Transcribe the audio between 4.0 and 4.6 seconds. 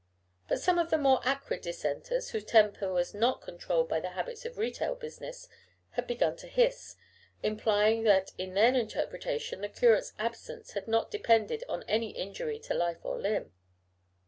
habits of